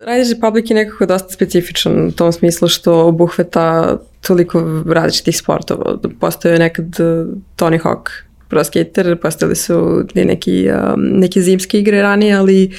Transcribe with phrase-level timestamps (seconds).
[0.00, 5.98] Riders Republic je nekako dosta specifičan u tom smislu što obuhvata toliko različitih sportova.
[6.20, 6.86] Postoje nekad
[7.56, 8.10] Tony Hawk
[8.48, 12.74] pro skater, postali su neki, um, neke zimske igre ranije, ali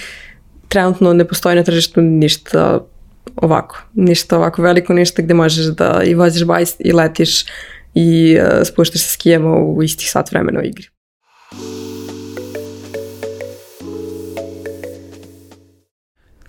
[0.67, 2.79] trenutno ne postoji na tržištu ništa
[3.35, 3.81] ovako.
[3.93, 7.45] Ništa ovako veliko, ništa gde možeš da i voziš bajs i letiš
[7.93, 10.87] i uh, spuštaš se skijemo u istih sat vremena u igri.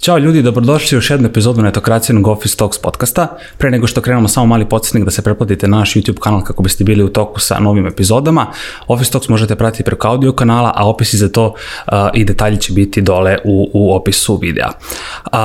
[0.00, 3.38] Ćao ljudi, dobrodošli u još jednu epizodu netokracijenog Office Talks podcasta.
[3.58, 6.62] Pre nego što krenemo samo mali podsjetnik da se pretplatite na naš YouTube kanal kako
[6.62, 8.46] biste bili u toku sa novim epizodama.
[8.86, 12.72] Office Talks možete pratiti preko audio kanala, a opisi za to uh, i detalji će
[12.72, 14.68] biti dole u, u opisu videa.
[14.68, 15.38] Uh,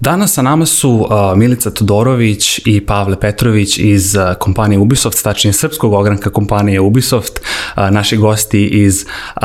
[0.00, 5.52] danas sa nama su uh, Milica Todorović i Pavle Petrović iz uh, kompanije Ubisoft, tačnije
[5.52, 9.04] srpskog ogranka kompanije Ubisoft, uh, naši gosti iz
[9.36, 9.42] uh,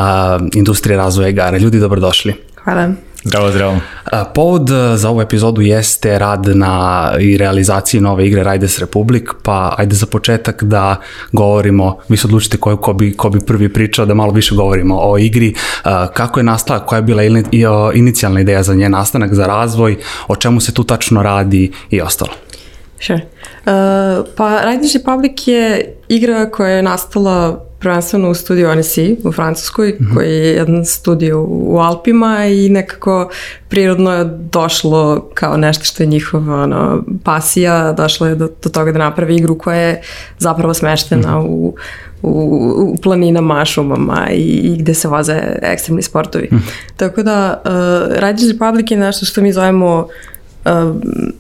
[0.54, 1.58] industrije razvoja igara.
[1.58, 2.34] Ljudi, dobrodošli.
[2.64, 3.07] Hvala.
[3.28, 3.80] Zdravo, zdravo.
[4.34, 9.96] Povod za ovu epizodu jeste rad na i realizaciji nove igre Riders Republic, pa ajde
[9.96, 10.96] za početak da
[11.32, 15.00] govorimo, vi se odlučite ko, ko, bi, ko bi prvi pričao, da malo više govorimo
[15.02, 15.54] o igri,
[16.14, 17.24] kako je nastala, koja je bila
[17.94, 22.32] inicijalna ideja za njen nastanak, za razvoj, o čemu se tu tačno radi i ostalo.
[23.00, 23.20] Sure.
[23.66, 29.90] Uh, pa Riders Republic je igra koja je nastala prvenstveno u studiju Annecy u Francuskoj,
[29.90, 30.14] mm -hmm.
[30.16, 33.30] koji je jedan studio u Alpima i nekako
[33.70, 38.92] prirodno je došlo kao nešto što je njihova ono, pasija, došlo je do, do toga
[38.92, 40.02] da napravi igru koja je
[40.40, 41.48] zapravo smeštena mm -hmm.
[41.50, 41.76] u
[42.22, 46.50] u, u planinama, šumama i, i gde se voze ekstremni sportovi.
[46.52, 46.58] Mm.
[46.98, 47.72] Tako da, uh,
[48.16, 50.08] Riders Republic je nešto što mi zovemo
[50.66, 50.72] uh,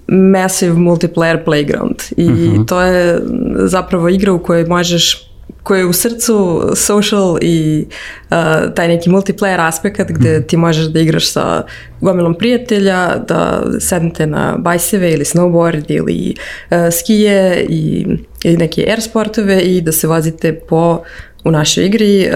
[0.08, 2.68] massive multiplayer playground i mm -hmm.
[2.68, 3.22] to je
[3.56, 5.32] zapravo igra u kojoj možeš
[5.64, 7.86] koje je u srcu social i
[8.30, 8.36] uh,
[8.76, 10.48] taj neki multiplayer aspekt gde mhm.
[10.48, 11.64] ti možeš da igraš sa
[12.02, 16.36] gomilom prijatelja, da sednete na bajseve ili snowboard ili
[16.70, 18.08] uh, skije i,
[18.44, 21.04] i neke air sportove i da se vozite po
[21.44, 22.36] u našoj igri uh,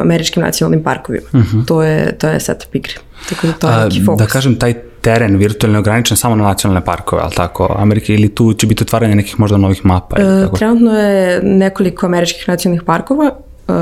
[0.00, 1.26] američkim nacionalnim parkovima.
[1.32, 1.58] Uh mhm.
[1.58, 1.66] -huh.
[1.66, 2.94] To je to je setup igre.
[3.28, 4.18] Tako da to je neki fokus.
[4.18, 8.52] Da kažem, taj teren virtualno ograničen samo na nacionalne parkove, ali tako, Amerike, ili tu
[8.54, 10.16] će biti otvaranje nekih možda novih mapa?
[10.20, 10.56] Ili tako?
[10.56, 13.30] trenutno je nekoliko američkih nacionalnih parkova,
[13.68, 13.74] Uh,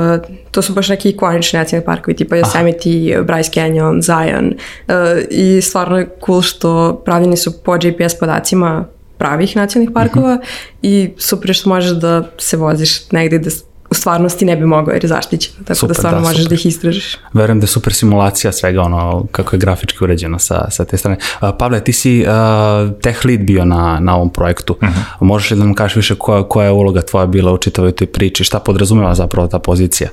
[0.51, 3.23] to su baš neki ikonični nacionalni parkovi, tipa Yosemite, Aha.
[3.23, 4.93] Bryce Canyon, Zion uh,
[5.29, 8.85] i stvarno je cool što pravljeni su po GPS podacima
[9.17, 10.43] pravih nacionalnih parkova uh mhm.
[10.43, 10.77] -huh.
[10.81, 13.49] i super što možeš da se voziš negde da
[13.91, 16.43] u stvarnosti ne bi mogao jer je zaštićeno, tako da super, da stvarno da, možeš
[16.43, 16.49] super.
[16.49, 17.17] da ih istražiš.
[17.33, 21.17] Verujem da je super simulacija svega ono kako je grafički uređeno sa, sa te strane.
[21.41, 24.73] Uh, Pavle, ti si uh, tech lead bio na, na ovom projektu.
[24.73, 24.93] Uh mhm.
[24.93, 25.25] -huh.
[25.25, 28.07] Možeš li da nam kažeš više koja, koja je uloga tvoja bila u čitavoj toj
[28.07, 28.43] priči?
[28.43, 30.09] Šta podrazumeva zapravo ta pozicija?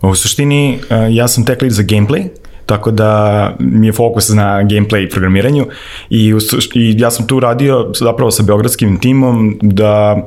[0.00, 2.28] U suštini, uh, ja sam tech lead za gameplay,
[2.66, 5.66] tako da mi je fokus na gameplay i programiranju
[6.10, 6.34] i,
[6.74, 10.24] i ja sam tu radio zapravo sa beogradskim timom da uh,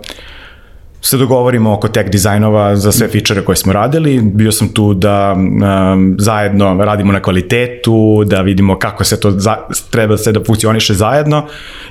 [1.06, 4.22] se dogovorimo oko tech dizajnova za sve fičere koje smo radili.
[4.22, 9.58] Bio sam tu da um, zajedno radimo na kvalitetu, da vidimo kako se to za,
[9.90, 11.46] treba se da funkcioniše zajedno,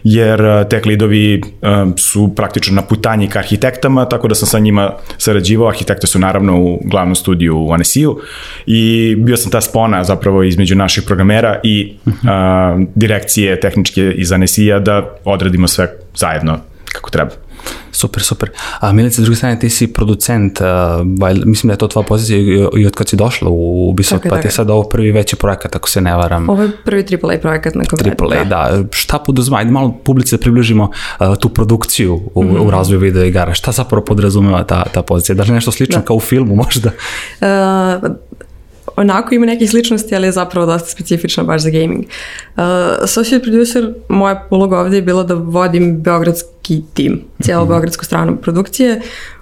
[0.04, 4.58] jer uh, tech lidovi um, su praktično na putanji ka arhitektama, tako da sam sa
[4.58, 5.68] njima sarađivao.
[5.68, 8.18] Arhitekte su naravno u glavnom studiju u Anesiju
[8.66, 12.12] i bio sam ta spona zapravo između naših programera i uh,
[12.94, 17.30] direkcije tehničke iz Anesija da odradimo sve zajedno kako treba.
[17.92, 18.50] Super, super.
[18.80, 20.66] A Milica, s druge strane, ti si producent, uh,
[21.46, 24.34] mislim da je to tvoja pozicija i, i od kad si došla u Ubisoft, tako,
[24.34, 26.48] pa ti je sad ovo prvi veći projekat, ako se ne varam.
[26.48, 28.26] Ovo je prvi AAA projekat na konkretno.
[28.26, 28.44] AAA, da.
[28.44, 28.84] da.
[28.90, 29.58] Šta podrazumeva?
[29.58, 30.90] Ajde malo publici da približimo
[31.20, 32.66] uh, tu produkciju u, mm -hmm.
[32.66, 33.54] u razvoju video igara.
[33.54, 35.36] Šta zapravo podrazumeva ta, ta pozicija?
[35.36, 36.04] Da li nešto slično da.
[36.04, 36.90] kao u filmu možda?
[37.40, 37.46] Uh,
[38.96, 42.04] onako ima nekih sličnosti, ali je zapravo dosta specifična baš za gaming.
[42.04, 42.62] Uh,
[43.02, 47.68] associate producer, moja uloga ovde je bila da vodim beogradski tim, cijelu mm -hmm.
[47.68, 49.00] beogradsku stranu produkcije,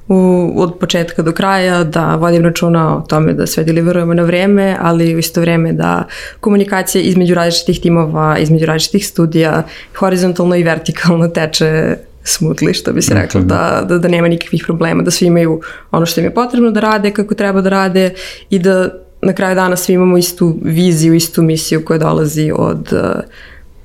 [0.08, 4.76] u, od početka do kraja, da vodim računa o tome da sve deliverujemo na vreme,
[4.80, 6.04] ali u isto vreme da
[6.40, 9.62] komunikacija između različitih timova, između različitih studija,
[9.96, 15.02] horizontalno i vertikalno teče smutli, što bi se reklo, da, da, da nema nikakvih problema,
[15.02, 15.60] da svi imaju
[15.90, 18.14] ono što im je potrebno da rade, kako treba da rade
[18.50, 18.90] i da
[19.22, 23.22] na kraju dana svi imamo istu viziju, istu misiju koja dolazi od uh,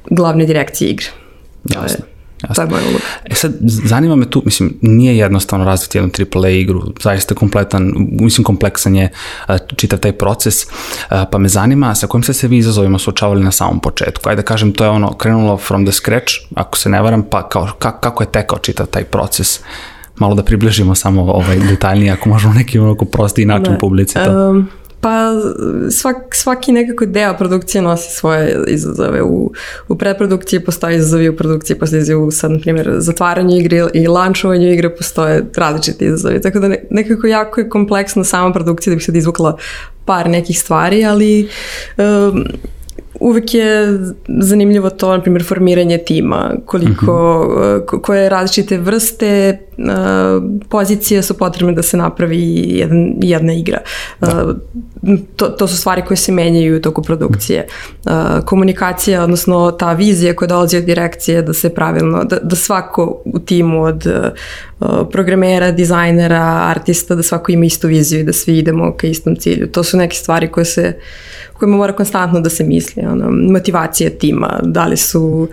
[0.10, 1.08] glavne direkcije igre.
[1.64, 2.06] Jasno.
[2.44, 2.56] Jasno.
[2.56, 3.04] To je moja uloga.
[3.26, 8.46] E sad, zanima me tu, mislim, nije jednostavno razviti jednu AAA igru, zaista kompletan, mislim,
[8.46, 9.10] kompleksan je
[9.50, 10.72] uh, čitav taj proces, uh,
[11.32, 14.30] pa me zanima sa kojim ste se vi izazovima suočavali na samom početku.
[14.30, 17.50] Ajde da kažem, to je ono, krenulo from the scratch, ako se ne varam, pa
[17.50, 19.60] kao, kako je tekao čitav taj proces?
[20.20, 23.78] malo da približimo samo ovaj detaljnije, ako možemo neki onako prosti način da.
[23.78, 24.50] publici to.
[24.50, 24.70] Um,
[25.02, 25.32] Pa
[25.92, 29.22] svak, svaki nekako deo produkcije nosi svoje izazove.
[29.22, 29.52] U,
[29.88, 34.74] u predprodukciji postoje izazovi, u produkciji postoje izazovi, sad na primjer zatvaranje igre i lančovanje
[34.74, 36.42] igre postoje različiti izazovi.
[36.42, 39.58] Tako da nekako jako je kompleksna sama produkcija da bih sad izvukla
[40.06, 41.50] par nekih stvari, ali
[41.98, 42.46] um,
[43.20, 48.02] uvek je zanimljivo to, na primjer, formiranje tima, koliko, uh -huh.
[48.02, 49.58] koje različite vrste
[50.70, 53.80] pozicije su potrebne da se napravi jedan, jedna igra.
[54.20, 54.56] Da.
[55.36, 57.68] To, to su stvari koje se menjaju u toku produkcije.
[58.46, 63.40] Komunikacija, odnosno ta vizija koja dolazi od direkcije da se pravilno, da, da svako u
[63.40, 64.08] timu od
[65.12, 69.68] programera, dizajnera, artista, da svako ima istu viziju i da svi idemo ka istom cilju.
[69.68, 70.94] To su neke stvari koje se
[71.54, 73.06] kojima mora konstantno da se misli.
[73.06, 75.48] Ono, motivacija tima, da li su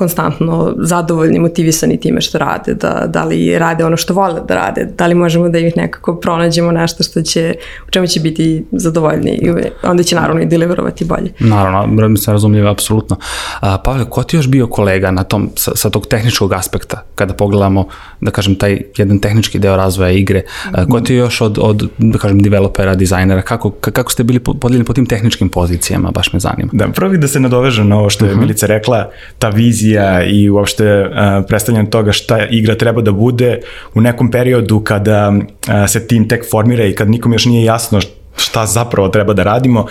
[0.00, 4.88] konstantno zadovoljni, motivisani time što rade, da, da li rade ono što vole da rade,
[4.98, 7.54] da li možemo da ih nekako pronađemo nešto što će,
[7.88, 9.50] u čemu će biti zadovoljni i
[9.82, 11.32] onda će naravno i deliverovati bolje.
[11.40, 13.16] Naravno, mi se razumljivo, apsolutno.
[13.60, 17.34] A, Pavle, ko ti još bio kolega na tom, sa, sa tog tehničkog aspekta, kada
[17.34, 17.84] pogledamo,
[18.20, 20.42] da kažem, taj jedan tehnički deo razvoja igre,
[20.72, 24.84] a, ko ti još od, od, da kažem, developera, dizajnera, kako, kako ste bili podeljeni
[24.84, 26.70] po tim tehničkim pozicijama, baš me zanima.
[26.72, 28.40] Da, prvo da se nadovežem na ovo što je uh mhm.
[28.40, 28.46] -huh.
[28.46, 33.60] Milica rekla, ta vizija vizija i uopšte uh, predstavljanje toga šta igra treba da bude
[33.94, 38.00] u nekom periodu kada uh, se tim tek formira i kad nikom još nije jasno
[38.36, 39.86] šta zapravo treba da radimo.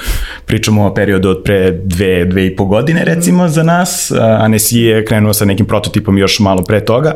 [0.45, 4.11] Pričamo o periodu od pre dve, dve i po godine recimo za nas.
[4.39, 7.13] Anesi je krenuo sa nekim prototipom još malo pre toga,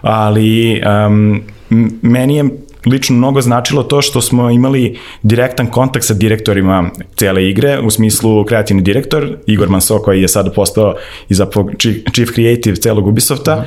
[0.00, 1.42] ali um,
[2.02, 2.44] meni je
[2.86, 8.44] lično mnogo značilo to što smo imali direktan kontakt sa direktorima cele igre, u smislu
[8.44, 10.94] kreativni direktor, Igor Manso, koji je sada postao
[11.28, 11.70] i zapravo
[12.12, 13.64] chief creative celog Ubisofta,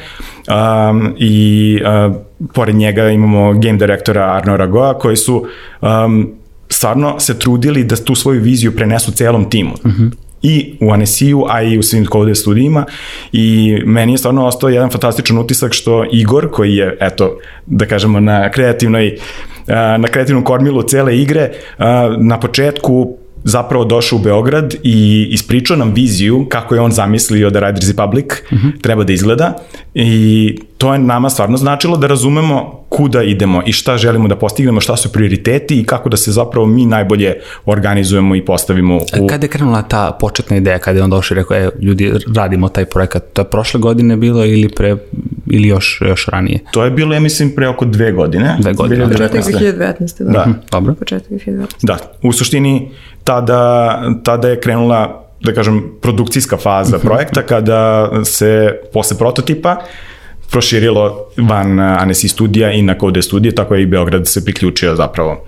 [0.89, 2.15] um, i uh,
[2.53, 5.45] pored njega imamo game direktora Arno Ragoa, koji su
[5.81, 6.33] um,
[6.69, 9.73] stvarno se trudili da tu svoju viziju prenesu celom timu.
[9.73, 10.03] Uh mhm.
[10.03, 12.85] -huh i u Anesiju, a i u svim kode studijima.
[13.31, 18.19] I meni je stvarno ostao jedan fantastičan utisak što Igor, koji je, eto, da kažemo,
[18.19, 19.17] na kreativnoj
[19.97, 21.51] na kreativnom kormilu cele igre,
[22.17, 27.59] na početku zapravo došao u Beograd i ispričao nam viziju kako je on zamislio da
[27.59, 28.67] Riders Republic mhm.
[28.67, 28.81] -huh.
[28.81, 29.53] treba da izgleda
[29.93, 34.81] i to je nama stvarno značilo da razumemo kuda idemo i šta želimo da postignemo,
[34.81, 39.27] šta su prioriteti i kako da se zapravo mi najbolje organizujemo i postavimo u...
[39.27, 42.69] Kada je krenula ta početna ideja, kada je on došao i rekao, e, ljudi, radimo
[42.69, 44.97] taj projekat, to je prošle godine bilo ili pre,
[45.51, 46.59] ili još, još ranije?
[46.71, 48.57] To je bilo, ja mislim, pre oko dve godine.
[48.59, 49.09] Dve godine.
[49.09, 50.23] Početak 2019.
[50.23, 50.31] Da.
[50.31, 50.47] da.
[50.71, 50.93] Dobro.
[50.93, 51.65] Početak 2019.
[51.81, 52.91] Da, u suštini
[53.29, 57.07] tada, tada je krenula da kažem, produkcijska faza mhm.
[57.07, 59.77] projekta kada se posle prototipa
[60.51, 65.45] proširilo van Anesi studija i na Kode studije, tako je i Beograd se priključio zapravo.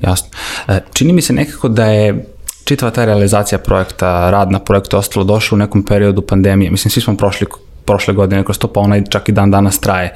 [0.00, 0.28] Jasno.
[0.68, 2.24] E, čini mi se nekako da je
[2.64, 6.70] čitava ta realizacija projekta, rad na projektu ostalo došlo u nekom periodu pandemije.
[6.70, 7.46] Mislim, svi smo prošli
[7.84, 10.14] prošle godine kroz to, pa onaj čak i dan danas traje.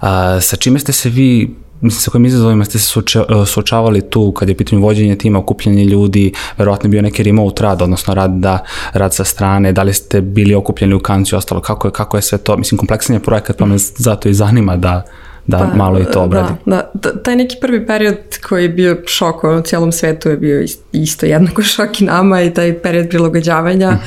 [0.00, 4.32] A, sa čime ste se vi mislim, sa kojim izazovima ste se e, suočavali tu
[4.32, 8.30] kad je pitanje vođenje tima, okupljanje ljudi, verovatno je bio neki remote rad, odnosno rad,
[8.30, 8.58] da,
[8.92, 12.16] rad sa strane, da li ste bili okupljeni u kancu i ostalo, kako je, kako
[12.16, 15.02] je sve to, mislim, kompleksan je projekat, pa me zato i zanima da,
[15.46, 16.52] da pa, malo i to obradi.
[16.66, 18.16] Da, da, taj neki prvi period
[18.48, 22.54] koji je bio šok u cijelom svetu je bio isto jednako šok i nama i
[22.54, 23.90] taj period prilagođavanja.
[23.90, 24.00] Mm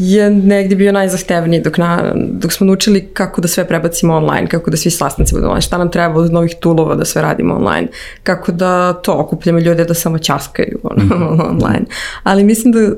[0.00, 4.70] je negdje bio najzahtevniji dok, na, dok smo naučili kako da sve prebacimo online, kako
[4.70, 7.88] da svi sastanci budu online, šta nam treba od novih tulova da sve radimo online,
[8.22, 11.50] kako da to okupljamo ljude da samo časkaju ono, mm -hmm.
[11.50, 11.84] online.
[12.22, 12.94] Ali mislim da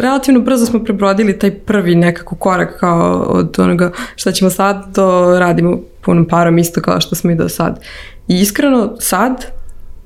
[0.00, 5.36] relativno brzo smo prebrodili taj prvi nekako korak kao od onoga šta ćemo sad do
[5.38, 7.80] radimo punom parom isto kao što smo i do sad.
[8.28, 9.46] I iskreno sad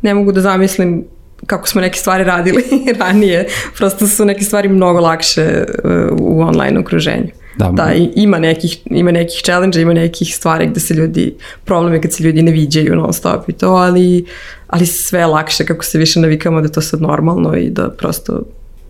[0.03, 1.05] ne mogu da zamislim
[1.47, 2.65] kako smo neke stvari radili
[3.01, 7.29] ranije, prosto su neke stvari mnogo lakše uh, u online okruženju.
[7.57, 12.13] Da, da ima nekih, ima nekih challenge, ima nekih stvari gde se ljudi, probleme kad
[12.13, 14.25] se ljudi ne viđaju non stop i to, ali,
[14.67, 17.91] ali sve je lakše kako se više navikamo da je to sad normalno i da
[17.91, 18.43] prosto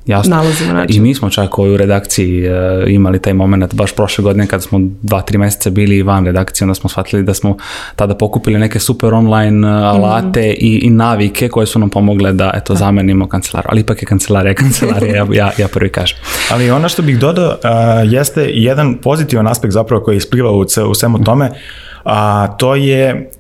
[0.06, 0.36] Jasno.
[0.36, 0.96] nalazimo način.
[0.96, 2.54] I mi smo čak u redakciji uh,
[2.90, 6.74] imali taj moment baš prošle godine kad smo dva, tri meseca bili van redakcije, onda
[6.74, 7.56] smo shvatili da smo
[7.96, 10.54] tada pokupili neke super online uh, alate mm.
[10.58, 12.78] i, i navike koje su nam pomogle da eto, da.
[12.78, 13.66] zamenimo kancelar.
[13.68, 16.18] Ali ipak je kancelarija kancelarija, ja, ja, ja prvi kažem.
[16.50, 20.94] Ali ono što bih dodao uh, jeste jedan pozitivan aspekt zapravo koji ispliva u, u
[20.94, 21.50] svemu tome,
[22.04, 23.30] a to je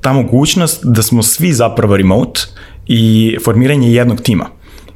[0.00, 2.40] ta mogućnost da smo svi zapravo remote
[2.86, 4.46] i formiranje jednog tima.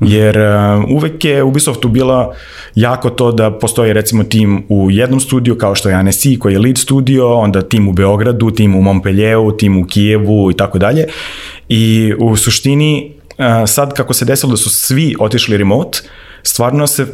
[0.00, 2.34] Jer uh, uvek je Ubisoftu bila
[2.74, 6.58] jako to da postoji recimo tim u jednom studiju kao što je Annecy koji je
[6.58, 11.06] lead studio, onda tim u Beogradu, tim u Montpellieru, tim u Kijevu i tako dalje.
[11.68, 13.12] I u suštini
[13.66, 15.98] sad kako se desilo da su svi otišli remote,
[16.42, 17.06] stvarno se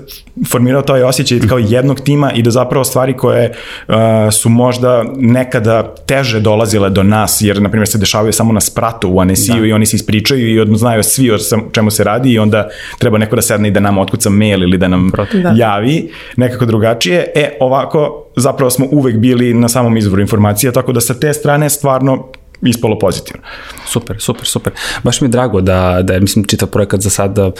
[0.50, 3.54] formirao taj osjećaj kao jednog tima i da zapravo stvari koje
[3.88, 3.94] uh,
[4.32, 9.10] su možda nekada teže dolazile do nas, jer na primjer se dešavaju samo na spratu
[9.10, 9.66] u Anesiju da.
[9.66, 11.36] i oni se ispričaju i znaju svi o
[11.72, 14.78] čemu se radi i onda treba neko da sedne i da nam otkuca mail ili
[14.78, 15.10] da nam
[15.42, 15.54] da.
[15.56, 17.32] javi nekako drugačije.
[17.34, 21.70] E, ovako zapravo smo uvek bili na samom izvoru informacija, tako da sa te strane
[21.70, 22.28] stvarno
[22.64, 23.42] ispalo pozitivno.
[23.86, 24.72] Super, super, super.
[25.02, 27.52] Baš mi je drago da, da je, mislim, čitav projekat za sad, uh,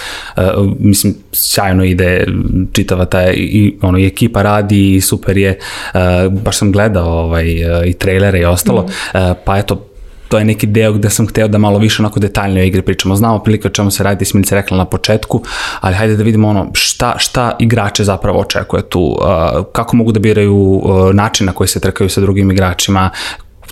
[0.79, 2.27] mislim, sjajno ide
[2.73, 5.59] čitava ta i, ono, i ekipa radi i super je,
[5.95, 8.87] uh, baš sam gledao ovaj, uh, i trailere i ostalo, mm.
[9.19, 9.87] uh, pa eto,
[10.29, 13.17] to je neki deo gde sam hteo da malo više onako detaljno o igri pričamo.
[13.17, 15.43] Znamo prilike o čemu se radi, Smilica rekla na početku,
[15.81, 20.21] ali hajde da vidimo ono šta, šta igrače zapravo očekuje tu, uh, kako mogu da
[20.21, 23.11] biraju uh, način na koji se trkaju sa drugim igračima,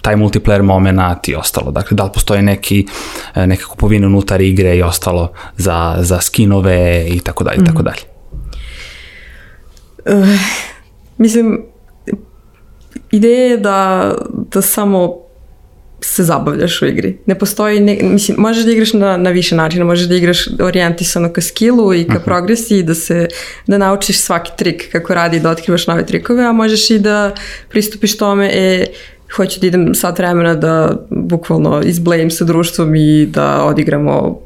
[0.03, 1.71] taj multiplayer moment i ostalo.
[1.71, 2.87] Dakle, da li postoje neki,
[3.35, 7.67] e, neke kupovine unutar igre i ostalo za, za skinove i tako dalje, mm.
[7.67, 8.03] tako dalje.
[10.07, 10.29] Uh,
[11.19, 11.67] mislim,
[13.11, 14.13] ideja je da,
[14.53, 15.23] da samo
[16.05, 17.19] se zabavljaš u igri.
[17.27, 21.33] Ne postoji, ne, mislim, možeš da igraš na, na više načina, možeš da igraš orijentisano
[21.33, 22.21] ka skillu i ka uh mhm.
[22.21, 22.25] -huh.
[22.25, 23.29] progresiji, da se,
[23.67, 27.35] da naučiš svaki trik kako radi, da otkrivaš nove trikove, a možeš i da
[27.69, 28.87] pristupiš tome, e,
[29.37, 34.41] hoću da idem sat vremena da bukvalno izblejim sa društvom i da odigramo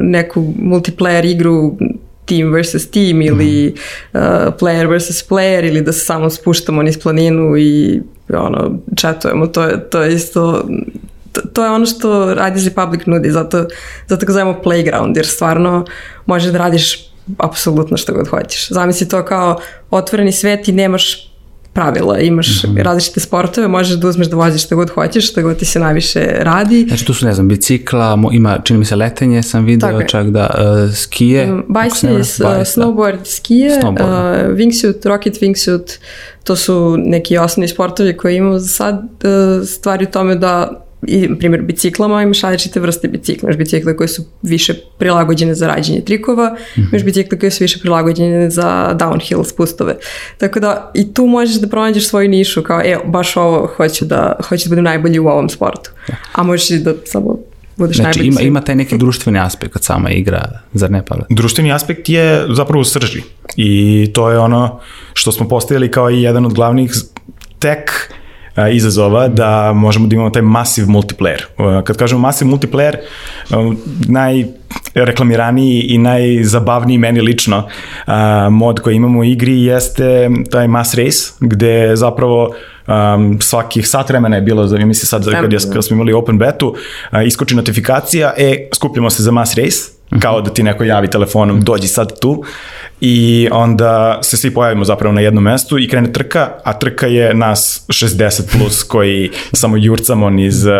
[0.00, 1.76] neku multiplayer igru
[2.24, 3.74] team versus team ili
[4.12, 4.20] uh,
[4.60, 8.02] player versus player ili da se samo spuštamo niz planinu i
[8.34, 10.64] ono, četujemo, to je, to je isto
[11.52, 13.66] to, je ono što Riders Republic nudi, zato,
[14.06, 15.84] zato ga zovemo playground, jer stvarno
[16.26, 18.68] možeš da radiš apsolutno što god hoćeš.
[18.68, 19.60] Zamisli to kao
[19.90, 21.32] otvoreni svet i nemaš
[21.76, 22.82] pravila, imaš mm -hmm.
[22.82, 26.20] različite sportove, možeš da uzmeš da voziš šta god hoćeš, šta god ti se najviše
[26.40, 26.84] radi.
[26.88, 30.26] Znači tu su, ne znam, bicikla, ima, čini mi se letenje, sam video Tako čak
[30.26, 30.50] da,
[30.86, 31.52] uh, skije.
[31.52, 32.18] Um, bajsi, uh,
[32.64, 34.50] snowboard, skije, snowboard.
[34.50, 35.98] uh, wingsuit, rocket wingsuit,
[36.44, 38.94] to su neki osnovni sportovi koje imamo za sad.
[38.94, 43.46] Uh, stvari u tome da i, na primjer, biciklama imaš različite vrste bicikla.
[43.46, 46.88] Imaš bicikle koje su više prilagođene za rađenje trikova, mm -hmm.
[46.92, 49.96] imaš bicikle koje su više prilagođene za downhill spustove.
[50.38, 54.36] Tako da i tu možeš da pronađeš svoju nišu kao, evo, baš ovo hoću da,
[54.48, 55.90] hoću da budem najbolji u ovom sportu.
[56.32, 57.38] A možeš i da samo
[57.76, 58.28] budeš znači, najbolji.
[58.28, 61.24] Ima, ima taj neki društveni aspekt kad sama igra, zar ne Pavle?
[61.30, 63.22] Društveni aspekt je zapravo u srži
[63.56, 64.80] i to je ono
[65.12, 66.92] što smo postavili kao i jedan od glavnih
[67.58, 68.12] tek
[68.72, 71.42] izazova da možemo da imamo taj masiv multiplayer.
[71.84, 72.96] Kad kažemo masiv multiplayer,
[74.08, 77.68] najreklamiraniji i najzabavniji meni lično
[78.50, 82.54] mod koji imamo u igri jeste taj mass race, gde zapravo
[82.86, 86.38] um, svakih sat vremena je bilo, za, mislim sad kad, je, kad smo imali open
[86.38, 89.78] betu, uh, iskoči notifikacija, e, skupljamo se za mass race,
[90.20, 92.44] kao da ti neko javi telefonom, dođi sad tu
[93.00, 97.34] i onda se svi pojavimo zapravo na jednom mestu i krene trka, a trka je
[97.34, 100.72] nas 60 plus koji samo jurcamo niz uh,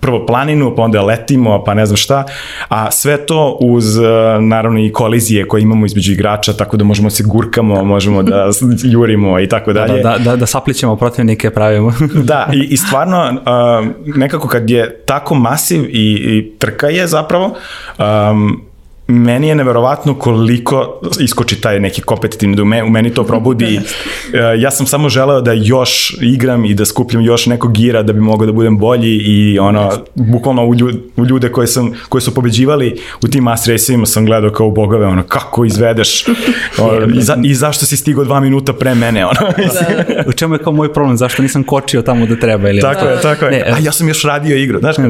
[0.00, 2.24] prvo planinu, pa onda letimo, pa ne znam šta,
[2.68, 4.04] a sve to uz uh,
[4.40, 8.50] naravno i kolizije koje imamo između igrača, tako da možemo da se gurkamo, možemo da
[8.92, 10.02] jurimo i tako da, dalje.
[10.02, 11.92] Da, da, da, da saplićemo protivnike pravimo.
[12.30, 17.54] da, i, i stvarno uh, nekako kad je tako masiv i, i trka je zapravo,
[17.98, 18.71] um,
[19.12, 23.80] meni je neverovatno koliko iskoči taj neki kompetitivni, da u meni to probudi.
[24.32, 28.12] E, ja sam samo želeo da još igram i da skupljam još nekog gira da
[28.12, 32.22] bi mogao da budem bolji i ono, bukvalno u ljude, u ljude koje, sam, koje
[32.22, 36.24] su pobeđivali u tim mass raceima sam gledao kao bogove, ono, kako izvedeš
[36.78, 39.40] ono, i, za, i zašto si stigao dva minuta pre mene, ono.
[39.56, 40.24] Da.
[40.26, 42.80] u čemu je kao moj problem, zašto nisam kočio tamo da treba ili...
[42.80, 43.10] Tako da.
[43.10, 43.50] je, tako je.
[43.50, 44.96] Ne, A ja sam još radio igru, znaš?
[44.96, 45.08] Da,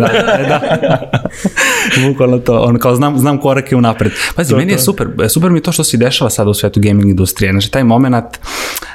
[0.48, 0.60] da.
[2.08, 4.12] bukvalno to, ono, kao znam, znam korake u napred.
[4.36, 6.80] Pazi, to, meni je super, super mi je to što se dešava sada u svetu
[6.80, 8.16] gaming industrije, znači taj moment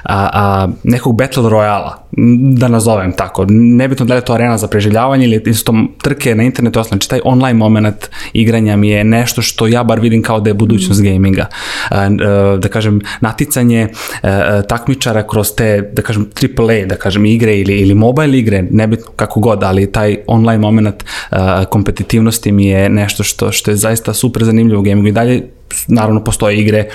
[0.03, 1.93] a, a, nekog battle royala,
[2.55, 6.43] da nazovem tako, nebitno da li je to arena za preživljavanje ili isto trke na
[6.43, 10.49] internetu, znači taj online moment igranja mi je nešto što ja bar vidim kao da
[10.49, 11.03] je budućnost mm.
[11.03, 11.45] gaminga.
[11.89, 13.87] A, a, da kažem, naticanje
[14.21, 19.11] a, takmičara kroz te, da kažem, AAA, da kažem, igre ili, ili mobile igre, nebitno
[19.15, 21.03] kako god, ali taj online moment
[21.69, 25.56] kompetitivnosti mi je nešto što, što je zaista super zanimljivo u gamingu i dalje
[25.87, 26.85] naravno postoje igre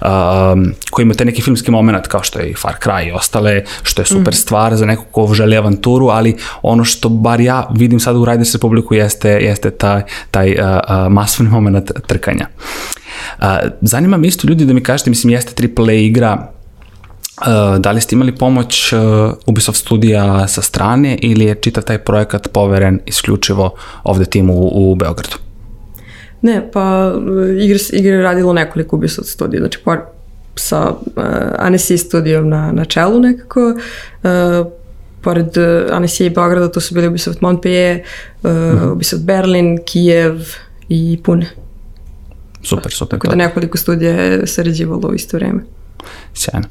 [0.00, 3.64] um, koje imaju taj neki filmski moment kao što je i Far Cry i ostale,
[3.82, 4.36] što je super mm.
[4.36, 8.52] stvar za nekog ko želi avanturu, ali ono što bar ja vidim sada u Riders
[8.52, 12.46] Republiku jeste, jeste taj, taj uh, uh, masovni moment trkanja.
[13.38, 13.44] Uh,
[13.80, 16.50] zanima me isto ljudi da mi kažete, mislim jeste AAA igra,
[17.40, 19.00] Uh, da li ste imali pomoć uh,
[19.46, 23.70] Ubisoft studija sa strane ili je čitav taj projekat poveren isključivo
[24.04, 25.49] ovde timu u, u Beogradu?
[26.42, 27.12] Ne, pa
[27.58, 29.98] igre, igre je radilo nekoliko Ubisoft studija, znači por,
[30.54, 31.24] sa uh,
[31.58, 34.66] Annecy studijom na, na čelu nekako, uh,
[35.20, 38.02] pored uh, Annecy i Beograda to su bili Ubisoft Montpellier,
[38.42, 38.92] uh, mm.
[38.92, 40.40] Ubisoft Berlin, Kijev
[40.88, 41.46] i Pune.
[42.62, 43.18] Super, super.
[43.18, 45.60] Tako da nekoliko studija je sarađivalo u isto vreme.
[46.34, 46.68] Sjajno.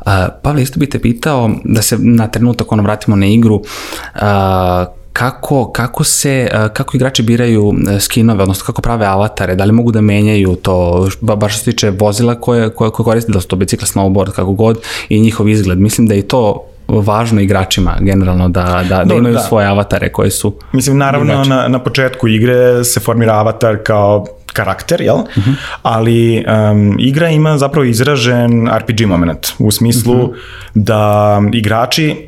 [0.00, 3.54] Uh, Pavle, isto bih te pitao da se na trenutak ono vratimo na igru.
[3.54, 9.92] Uh, kako, kako se, kako igrači biraju skinove, odnosno kako prave avatare, da li mogu
[9.92, 13.56] da menjaju to, baš što se tiče vozila koje, koje, koje koriste, da su to
[13.56, 15.78] bicikla, snowboard, kako god, i njihov izgled.
[15.78, 19.40] Mislim da je to važno igračima generalno da, da, da imaju da.
[19.40, 25.00] svoje avatare koji su Mislim, naravno na, na početku igre se formira avatar kao karakter,
[25.00, 25.16] jel?
[25.16, 25.50] Uh mhm.
[25.50, 25.54] -huh.
[25.82, 30.32] Ali um, igra ima zapravo izražen RPG moment, u smislu uh mhm.
[30.32, 30.36] -huh.
[30.74, 32.27] da igrači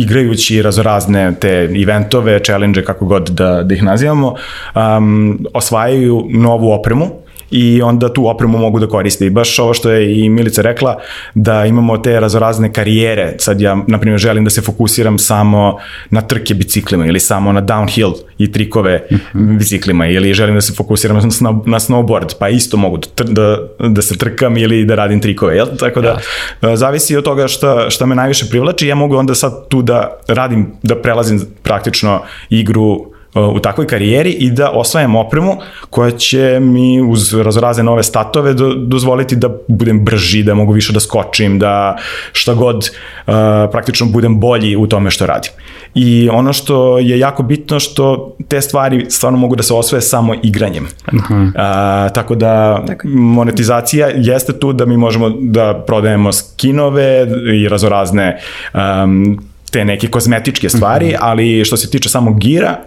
[0.00, 4.34] igrajući razorazne te eventove, challenge, kako god da, da ih nazivamo,
[4.74, 9.26] um, osvajaju novu opremu i onda tu opremu mogu da koriste.
[9.26, 10.96] I baš ovo što je i Milica rekla,
[11.34, 13.34] da imamo te razorazne karijere.
[13.38, 15.78] Sad ja, na primjer, želim da se fokusiram samo
[16.10, 19.58] na trke biciklima ili samo na downhill i trikove mm -hmm.
[19.58, 24.02] biciklima ili želim da se fokusiram na, na snowboard, pa isto mogu da, da, da
[24.02, 25.56] se trkam ili da radim trikove.
[25.56, 25.66] Jel?
[25.78, 26.18] Tako da,
[26.62, 26.76] ja.
[26.76, 30.72] zavisi od toga šta, šta me najviše privlači, ja mogu onda sad tu da radim,
[30.82, 35.56] da prelazim praktično igru u takvoj karijeri i da osvajam opremu
[35.90, 40.92] koja će mi uz razrazne nove statove do, dozvoliti da budem brži, da mogu više
[40.92, 41.96] da skočim, da
[42.32, 43.34] šta god uh,
[43.72, 45.52] praktično budem bolji u tome što radim.
[45.94, 50.34] I ono što je jako bitno što te stvari stvarno mogu da se osvoje samo
[50.42, 50.84] igranjem.
[50.84, 51.46] Uh -huh.
[51.48, 58.38] uh, tako da monetizacija jeste tu da mi možemo da prodajemo skinove i razorazne
[58.74, 59.38] um,
[59.70, 61.18] te neke kozmetičke stvari, uh -huh.
[61.20, 62.78] ali što se tiče samog gira,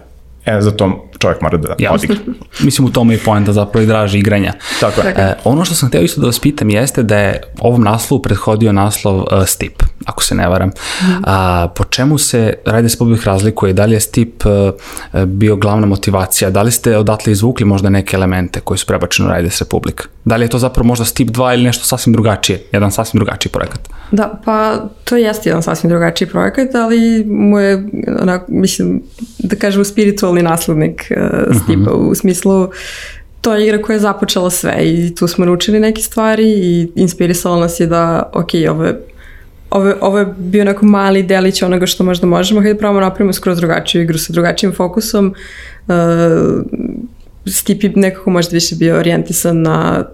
[0.46, 1.94] E, za to čovjek mora da Jasno.
[1.94, 2.16] odigra.
[2.64, 4.52] Mislim, u tome je poenta zapravo i draži igranja.
[4.80, 5.14] Tako je.
[5.16, 8.72] E, ono što sam hteo isto da vas pitam jeste da je ovom naslovu prethodio
[8.72, 10.68] naslov uh, Stip, ako se ne varam.
[10.68, 11.04] Mm.
[11.24, 13.72] A, po čemu se Riders Public razlikuje?
[13.72, 16.50] Da li je Stip uh, bio glavna motivacija?
[16.50, 19.96] Da li ste odatle izvukli možda neke elemente koji su prebačeni u Riders Republic?
[20.24, 22.62] Da li je to zapravo možda Stip 2 ili nešto sasvim drugačije?
[22.72, 23.88] Jedan sasvim drugačiji projekat?
[24.10, 27.84] Da, pa to jeste jedan sasvim drugačiji projekat, ali mu je,
[28.20, 29.02] onako, mislim,
[29.38, 32.10] da kažem, spiritualni naslednik uh, Stipa, uh -huh.
[32.10, 32.68] u smislu
[33.42, 37.60] to je igra koja je započela sve i tu smo naučili neke stvari i inspirisalo
[37.60, 39.00] nas je da, ok, ovo je
[39.72, 43.58] ovo, ovo je bio neko mali delić onoga što možda možemo, hajde pravimo napravimo skroz
[43.58, 45.34] drugačiju igru sa drugačijim fokusom.
[45.86, 45.94] Uh,
[47.46, 50.04] Stip je nekako možda više bio orijentisan na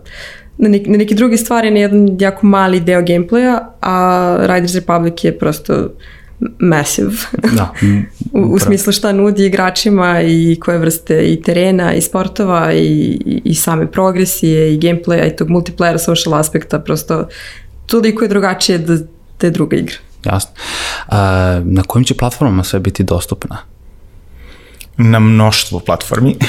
[0.58, 5.24] na, nek, na neke druge stvari, na jedan jako mali deo gameplaya, a Riders Republic
[5.24, 5.88] je prosto
[6.58, 7.10] massive.
[7.56, 7.72] Da.
[8.40, 13.54] u, u smislu šta nudi igračima i koje vrste i terena i sportova i, i
[13.54, 17.28] same progresije i gameplaya i tog multiplayera social aspekta prosto
[17.86, 18.98] toliko je drugačije da,
[19.46, 19.96] je druga igra.
[20.24, 20.50] Jasno.
[21.08, 23.56] A, na kojim će platformama sve biti dostupna?
[24.96, 26.36] Na mnoštvo platformi.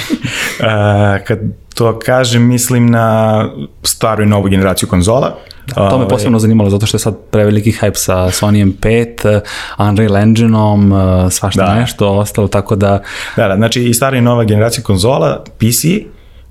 [0.63, 1.39] A, kad
[1.75, 3.49] to kažem, mislim na
[3.83, 5.37] staru i novu generaciju konzola.
[5.67, 9.39] Da, to me ovaj, posebno zanimalo zato što je sad preveliki hype sa Sonyjem 5,
[9.77, 10.99] Unreal Engine-om, uh,
[11.31, 11.75] svašta da.
[11.75, 13.01] nešto ostalo, tako da...
[13.35, 15.85] Da, da, znači i stara i nova generacija konzola, PC,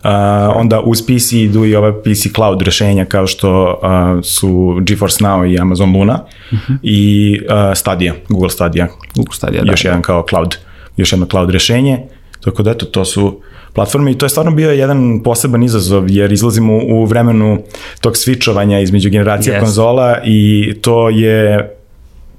[0.04, 0.10] Uh,
[0.54, 5.54] onda uz PC idu i ova PC cloud rešenja kao što uh, su GeForce Now
[5.54, 6.20] i Amazon Luna
[6.52, 6.58] uh.
[6.58, 6.76] -huh.
[6.82, 8.88] i uh, Stadia, Google Stadia.
[9.16, 9.70] Google Stadia, da.
[9.70, 10.56] Još jedan kao cloud,
[10.96, 11.98] još jedno cloud rešenje.
[12.44, 13.40] Tako da eto, to su
[13.72, 17.62] platforme i to je stvarno bio jedan poseban izazov jer izlazimo u vremenu
[18.00, 19.60] tog switchovanja između generacija yes.
[19.60, 21.70] konzola i to je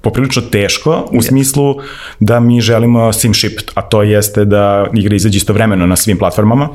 [0.02, 1.28] poprilično teško u yes.
[1.28, 1.76] smislu
[2.20, 6.70] da mi želimo sim shipped, a to jeste da igra izađe istovremeno na svim platformama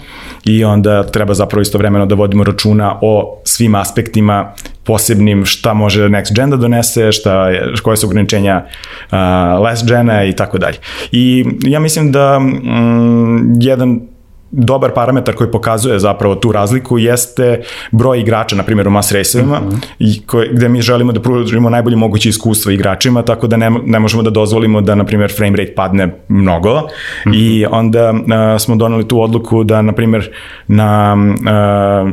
[0.44, 4.52] i onda treba zapravo istovremeno da vodimo računa o svim aspektima
[4.84, 9.12] posebnim šta može next gen da donese, šta je, koje su ograničenja uh,
[9.60, 10.78] last gena i tako dalje.
[11.12, 14.00] I ja mislim da mm, jedan
[14.57, 19.61] dobar parametar koji pokazuje zapravo tu razliku jeste broj igrača, na primjer u mass raceovima,
[19.61, 19.77] mhm.
[19.99, 20.49] -huh.
[20.53, 24.31] gde mi želimo da pružimo najbolje moguće iskustvo igračima, tako da ne, ne možemo da
[24.31, 26.83] dozvolimo da, na primjer, frame rate padne mnogo uh
[27.25, 27.35] -huh.
[27.35, 28.19] i onda uh,
[28.61, 30.31] smo doneli tu odluku da, na primjer,
[30.69, 31.17] na
[32.05, 32.11] uh,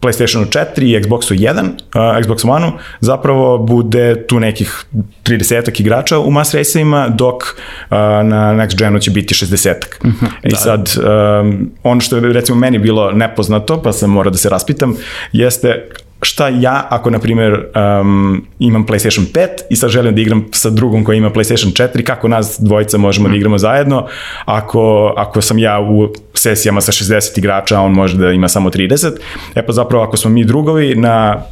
[0.00, 4.84] PlayStationu 4 i Xboxu 1, uh, Xbox One-u, zapravo bude tu nekih
[5.24, 10.04] 30 igrača u mass raceima, dok uh, na Next Genu će biti 60-ak.
[10.04, 10.56] Mm -hmm, I da.
[10.56, 10.92] sad,
[11.40, 14.96] um, ono što je recimo meni bilo nepoznato, pa sam mora da se raspitam,
[15.32, 15.88] jeste
[16.22, 17.52] šta ja, ako na primjer
[18.00, 22.02] um, imam PlayStation 5 i sad želim da igram sa drugom koja ima PlayStation 4,
[22.02, 24.06] kako nas dvojica možemo da igramo zajedno,
[24.44, 28.70] ako, ako sam ja u sesijama sa 60 igrača, a on može da ima samo
[28.70, 29.10] 30,
[29.54, 31.42] e pa zapravo ako smo mi drugovi na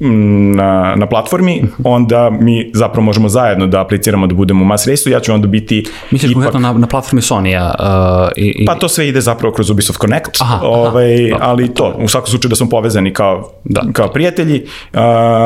[0.00, 5.12] na, na platformi, onda mi zapravo možemo zajedno da apliciramo da budemo u mass race-u,
[5.12, 6.42] ja ću onda biti Misliš ipak...
[6.42, 7.74] konkretno na, na platformi Sony-a?
[7.78, 8.64] Uh, i, i...
[8.64, 12.26] Pa to sve ide zapravo kroz Ubisoft Connect, aha, ovaj, aha, ali to, u svakom
[12.26, 13.82] slučaju da smo povezani kao, da.
[13.92, 15.00] kao prijatelji, uh,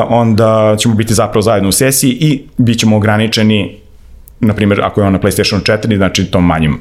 [0.09, 3.77] onda ćemo biti zapravo zajedno u sesiji i bit ćemo ograničeni,
[4.39, 6.73] na primjer, ako je on na PlayStation 4, znači tom manjim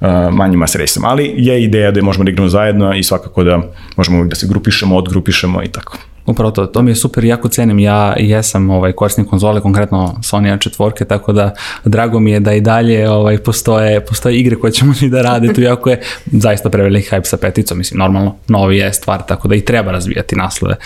[0.00, 1.04] uh, manjim mass race-om.
[1.04, 3.62] Ali je ideja da možemo da igramo zajedno i svakako da
[3.96, 5.98] možemo da se grupišemo, odgrupišemo i tako.
[6.26, 10.58] Upravo to, to mi je super, jako cenim, ja jesam ovaj, korisnik konzole, konkretno Sony
[10.60, 11.54] četvorke, tako da
[11.84, 15.52] drago mi je da i dalje ovaj, postoje, postoje igre koje ćemo mi da rade,
[15.52, 16.00] tu jako je
[16.32, 20.36] zaista preveliki hype sa peticom, mislim, normalno, novi je stvar, tako da i treba razvijati
[20.36, 20.76] naslove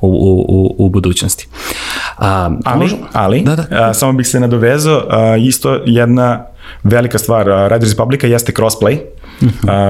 [0.00, 1.48] u, u, u, u budućnosti.
[2.18, 3.06] A, ali, možemo?
[3.12, 3.66] ali da, da.
[3.70, 6.46] A, samo bih se nadovezao, a, isto jedna
[6.82, 8.98] velika stvar Riders Republica jeste crossplay.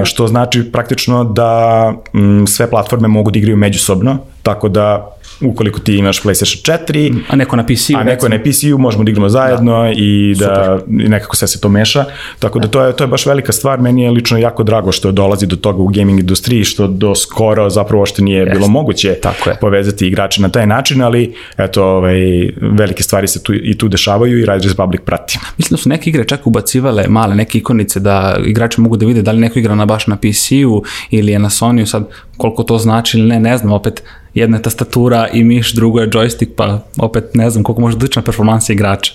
[0.03, 5.95] Što znači praktično da m, sve platforme mogu da igraju međusobno, tako da ukoliko ti
[5.95, 9.83] imaš PlayStation 4, a neko na PC-u, a neko na PC-u, možemo da igramo zajedno
[9.83, 9.91] da.
[9.95, 12.05] i da i nekako sve se to meša.
[12.39, 15.11] Tako da to je to je baš velika stvar, meni je lično jako drago što
[15.11, 18.51] dolazi do toga u gaming industriji što do skoro zapravo što nije Jest.
[18.51, 19.57] bilo moguće Tako je.
[19.61, 24.39] povezati igrače na taj način, ali eto ovaj velike stvari se tu i tu dešavaju
[24.39, 25.39] i Riders Republic prati.
[25.57, 29.21] Mislim da su neke igre čak ubacivale male neke ikonice da igrači mogu da vide
[29.21, 32.77] da li neko igra na baš na PC-u ili je na Sony-u, sad koliko to
[32.77, 34.03] znači ili ne, ne znam, opet
[34.35, 38.21] jedna je tastatura i miš, drugo je joystick, pa opet ne znam koliko može da
[38.21, 39.13] performansa igrača.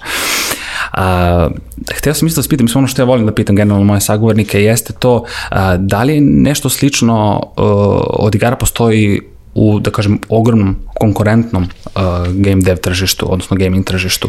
[0.92, 1.48] A,
[1.94, 4.92] hteo sam isto da spitam, ono što ja volim da pitam generalno moje sagovornike jeste
[4.92, 7.62] to a, da li nešto slično a,
[8.18, 9.20] od igara postoji
[9.54, 12.02] u, da kažem, ogromnom konkurentnom uh,
[12.34, 14.28] game dev tržištu, odnosno gaming tržištu?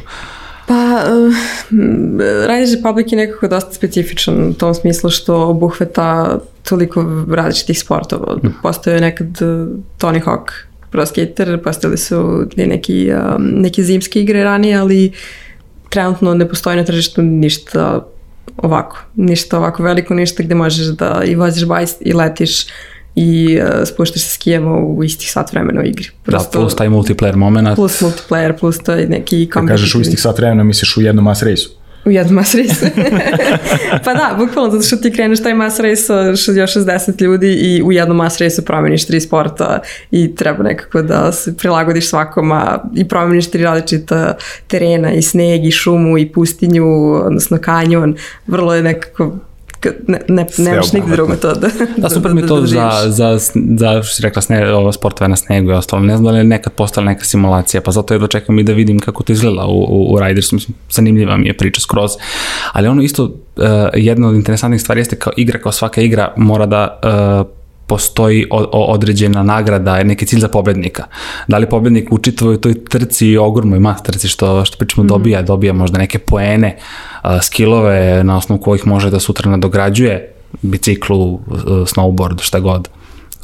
[0.68, 1.36] Pa, uh,
[2.48, 8.36] Riders Republic je nekako dosta specifičan u tom smislu što obuhvata toliko različitih sportova.
[8.36, 8.48] Mm.
[8.64, 9.28] Postoje nekad
[10.00, 15.12] Tony Hawk pro skater, postali su neki, um, neke zimske igre ranije, ali
[15.90, 18.08] trenutno ne postoji na tržištu ništa
[18.58, 18.98] ovako.
[19.16, 22.66] Ništa ovako veliko, ništa gde možeš da i voziš bajs i letiš
[23.16, 26.06] i uh, spuštaš se skijemo u istih sat vremena u igri.
[26.06, 27.76] Da, Prosto, da, plus taj multiplayer moment.
[27.76, 29.48] Plus multiplayer, plus to je neki...
[29.50, 31.81] Kad kažeš u istih sat vremena, misliš u jednom mass race-u?
[32.06, 32.92] U jednom mass race.
[34.04, 37.82] pa da, bukvalno, zato što ti kreneš taj mass race sa još 60 ljudi i
[37.84, 39.80] u jednom mass race promeniš tri sporta
[40.12, 44.38] i treba nekako da se prilagodiš svakoma i promeniš tri različita
[44.68, 48.16] terena i sneg i šumu i pustinju, odnosno kanjon.
[48.48, 49.32] Vrlo je nekako
[50.08, 52.90] ne, ne, nemaš nigde drugo to da, da, da super mi da, to da, za,
[53.08, 53.40] za,
[53.78, 56.02] za, što si rekla, sne, ovo, sportove na snegu i ostalo.
[56.02, 58.74] Ne znam da li je nekad postala neka simulacija, pa zato je dočekam i da
[58.74, 60.56] vidim kako to izgleda u, u, u Ridersu.
[60.56, 62.12] Mislim, zanimljiva mi je priča skroz.
[62.72, 63.32] Ali ono isto, uh,
[63.94, 67.61] jedna od interesantnih stvari jeste kao igra, kao svaka igra mora da uh,
[67.92, 71.04] postoji određena nagrada, neki cilj za pobednika.
[71.48, 75.08] Da li pobednik u čitavoj toj trci, ogromnoj mas trci što, što pričamo mm.
[75.08, 76.78] dobija, dobija možda neke poene,
[77.42, 81.40] skillove na osnovu kojih može da sutra nadograđuje biciklu,
[81.92, 82.88] snowboard, šta god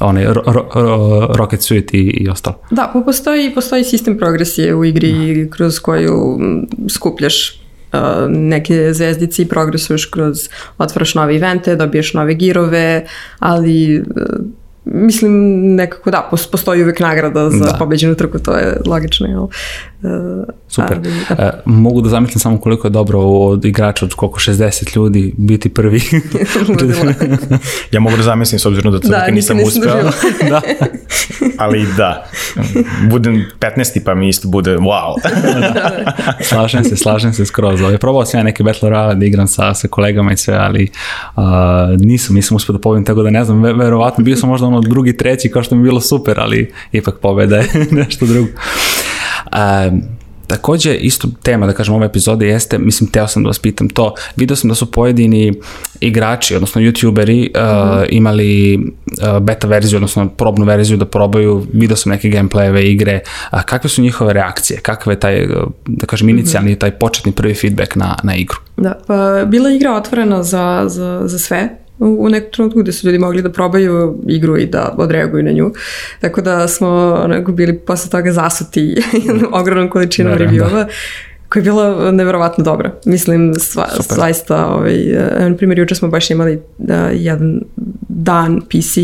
[0.00, 2.56] onaj ro, ro, ro, Rocket Suite i, i ostalo.
[2.70, 5.50] Da, postoji, postoji sistem progresije u igri da.
[5.50, 6.38] kroz koju
[6.88, 7.57] skupljaš
[8.28, 10.48] neke zvezdice i progresuješ kroz,
[10.78, 13.06] otvaraš nove evente, dobiješ nove girove,
[13.38, 14.04] ali
[14.92, 17.76] mislim nekako da, postoji uvek nagrada za da.
[17.78, 19.42] pobeđenu trku, to je logično, jel?
[19.42, 19.50] Uh,
[20.68, 20.96] Super.
[20.96, 21.62] Ali, da.
[21.66, 25.68] Uh, mogu da zamislim samo koliko je dobro od igrača od koliko 60 ljudi biti
[25.68, 26.00] prvi.
[27.92, 30.02] ja mogu da zamislim s obzirom da to da, nisam, nisam uspeo.
[30.50, 30.60] da.
[31.58, 32.26] Ali da,
[33.10, 34.04] budem 15.
[34.04, 35.14] pa mi isto bude wow.
[35.74, 36.12] da.
[36.42, 37.80] Slažem se, slažem se skroz.
[37.80, 40.90] Ja probao sam ja neke Battle Royale da igram sa, sa kolegama i sve, ali
[41.36, 41.42] uh,
[41.98, 45.16] nisam, nisam uspeo da pobedim, tako da ne znam, verovatno bio sam možda ono drugi,
[45.16, 47.68] treći, kao što mi je bilo super, ali ipak pobeda je
[48.00, 48.48] nešto drugo.
[49.52, 53.88] Um, Takođe, isto tema, da kažem, ove epizode jeste, mislim, teo sam da vas pitam
[53.88, 55.54] to, vidio sam da su pojedini
[56.00, 58.02] igrači, odnosno youtuberi, mm -hmm.
[58.02, 63.20] uh, imali uh, beta verziju, odnosno probnu verziju da probaju, vidio sam neke gameplayeve igre,
[63.52, 65.50] uh, kakve su njihove reakcije, kakve je taj, uh,
[65.86, 66.38] da kažem, mhm.
[66.38, 66.80] inicijalni, mm -hmm.
[66.80, 68.56] taj početni prvi feedback na, na igru?
[68.76, 73.18] Da, pa bila igra otvorena za, za, za sve, u nekom trenutku gde su ljudi
[73.18, 75.72] mogli da probaju igru i da odreaguju na nju.
[76.20, 76.88] Tako da smo
[77.24, 78.96] onako bili posle toga zasuti
[79.60, 80.84] ogromnom količinom da, reviewova.
[80.84, 80.88] Da
[81.48, 82.92] koja je bila neverovatno dobra.
[83.04, 84.96] Mislim, sva, zaista, ovaj,
[85.48, 87.60] na primjer, juče smo baš imali uh, jedan
[88.08, 88.98] dan PC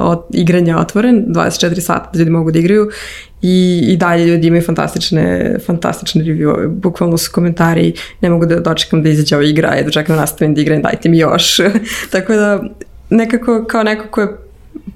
[0.00, 2.90] od, igranja otvoren, 24 sata da ljudi mogu da igraju
[3.42, 9.02] i, i dalje ljudi imaju fantastične, fantastične review bukvalno su komentari, ne mogu da dočekam
[9.02, 11.56] da izađe ova igra, da čekam da nastavim da igram, dajte mi još.
[12.12, 12.62] Tako da
[13.10, 14.36] nekako kao neko ko je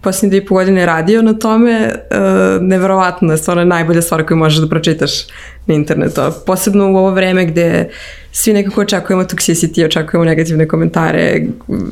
[0.01, 4.69] posljednje dvije godine radio na tome, uh, neverovatno je stvarno najbolja stvar koju možeš da
[4.69, 5.11] pročitaš
[5.71, 6.21] na internetu.
[6.47, 7.91] Posebno u ovo vreme gde
[8.33, 11.43] svi nekako očekujemo toxicity, očekujemo negativne komentare,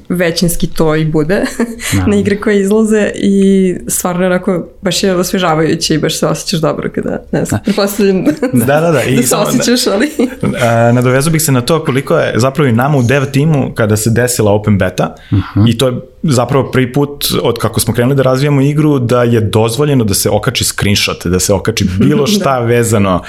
[0.09, 1.45] većinski to i bude
[2.11, 6.91] na igre koje izlaze i stvarno onako baš je osvežavajuće i baš se osjećaš dobro
[6.95, 9.03] kada, ne znam, prepostavljam da, da, da.
[9.11, 10.11] I da se osjećaš, ali...
[10.97, 14.11] nadovezu bih se na to koliko je zapravo i nama u dev timu kada se
[14.11, 15.61] desila open beta uh mhm.
[15.61, 15.71] -huh.
[15.71, 19.41] i to je zapravo prvi put od kako smo krenuli da razvijamo igru da je
[19.41, 22.67] dozvoljeno da se okači screenshot, da se okači bilo šta da.
[22.67, 23.23] vezano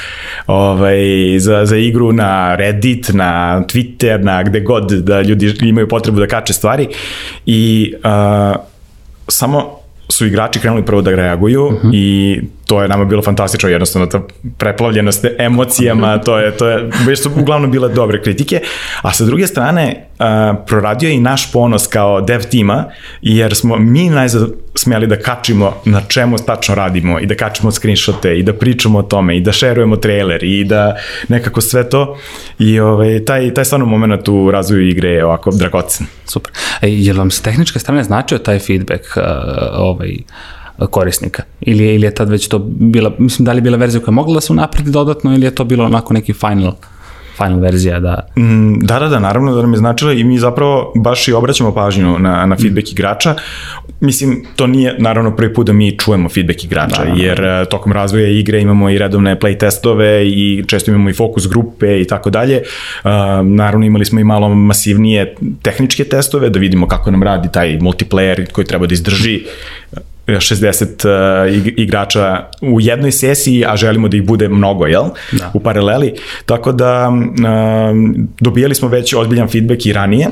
[0.47, 0.99] ovaj,
[1.39, 6.27] za, za igru na Reddit, na Twitter, na gde god da ljudi imaju potrebu da
[6.27, 6.87] kače stvari
[7.45, 8.55] i uh,
[9.27, 11.87] samo su igrači krenuli prvo da reaguju uh mhm.
[11.87, 11.91] -huh.
[11.93, 14.21] i to je nama bilo fantastično, jednostavno ta
[14.57, 18.61] preplavljenost emocijama, to je, to je, već su uglavnom bile dobre kritike,
[19.01, 20.25] a sa druge strane, uh,
[20.67, 22.85] proradio je i naš ponos kao dev tima,
[23.21, 28.39] jer smo mi najzad smeli da kačimo na čemu tačno radimo i da kačimo screenshote
[28.39, 30.95] i da pričamo o tome i da šerujemo trailer i da
[31.27, 32.17] nekako sve to
[32.59, 36.07] i ovaj, taj, taj stvarno moment u razvoju igre je ovako dragocen.
[36.25, 36.51] Super.
[36.81, 39.23] E, je vam s tehničke strane značio taj feedback uh,
[39.73, 40.17] ovaj,
[40.89, 41.43] korisnika?
[41.61, 44.11] Ili je, ili je tad već to bila, mislim da li je bila verzija koja
[44.11, 46.73] je mogla da se unapredi dodatno ili je to bilo onako neki final
[47.39, 48.27] final verzija da...
[48.37, 51.73] Mm, da, da, da, naravno da nam je značilo i mi zapravo baš i obraćamo
[51.73, 52.91] pažnju na, na feedback mm.
[52.91, 53.35] igrača.
[53.99, 57.23] Mislim, to nije naravno prvi put da mi čujemo feedback igrača, da, da, da.
[57.23, 61.47] jer uh, tokom razvoja igre imamo i redovne play testove i često imamo i fokus
[61.47, 62.61] grupe i tako dalje.
[63.03, 63.11] Uh,
[63.43, 68.51] naravno imali smo i malo masivnije tehničke testove da vidimo kako nam radi taj multiplayer
[68.51, 69.43] koji treba da izdrži
[70.37, 75.03] 60 uh, igrača u jednoj sesiji, a želimo da ih bude mnogo, jel?
[75.31, 75.51] Da.
[75.53, 76.13] U paraleli.
[76.45, 77.15] Tako da uh,
[78.39, 80.27] dobijali smo već ozbiljan feedback i ranije,